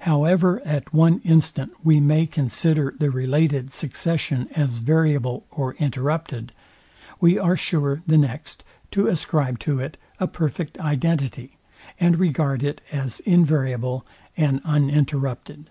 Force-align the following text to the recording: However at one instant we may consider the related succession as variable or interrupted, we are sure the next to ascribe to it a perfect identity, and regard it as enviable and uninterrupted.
However 0.00 0.62
at 0.64 0.94
one 0.94 1.20
instant 1.24 1.72
we 1.84 2.00
may 2.00 2.24
consider 2.24 2.94
the 2.98 3.10
related 3.10 3.70
succession 3.70 4.48
as 4.56 4.78
variable 4.78 5.44
or 5.50 5.74
interrupted, 5.74 6.52
we 7.20 7.38
are 7.38 7.54
sure 7.54 8.00
the 8.06 8.16
next 8.16 8.64
to 8.92 9.08
ascribe 9.08 9.58
to 9.58 9.78
it 9.78 9.98
a 10.18 10.26
perfect 10.26 10.78
identity, 10.78 11.58
and 12.00 12.18
regard 12.18 12.62
it 12.62 12.80
as 12.90 13.20
enviable 13.26 14.06
and 14.38 14.62
uninterrupted. 14.64 15.68